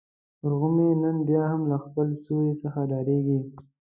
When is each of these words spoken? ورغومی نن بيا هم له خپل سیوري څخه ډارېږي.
ورغومی 0.43 0.89
نن 1.01 1.17
بيا 1.27 1.43
هم 1.51 1.61
له 1.71 1.77
خپل 1.85 2.07
سیوري 2.23 2.53
څخه 2.63 2.79
ډارېږي. 2.89 3.39